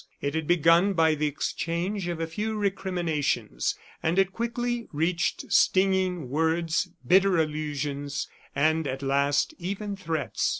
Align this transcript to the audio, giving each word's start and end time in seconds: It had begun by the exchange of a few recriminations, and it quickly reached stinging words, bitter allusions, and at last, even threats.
It 0.19 0.33
had 0.33 0.47
begun 0.47 0.93
by 0.93 1.13
the 1.13 1.27
exchange 1.27 2.07
of 2.07 2.19
a 2.19 2.25
few 2.25 2.57
recriminations, 2.57 3.75
and 4.01 4.17
it 4.17 4.31
quickly 4.33 4.87
reached 4.91 5.51
stinging 5.53 6.27
words, 6.27 6.89
bitter 7.05 7.37
allusions, 7.37 8.27
and 8.55 8.87
at 8.87 9.03
last, 9.03 9.53
even 9.59 9.95
threats. 9.95 10.49